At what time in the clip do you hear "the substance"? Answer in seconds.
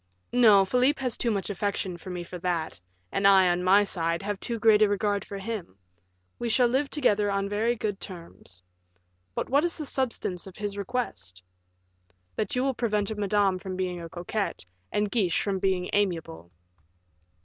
9.77-10.47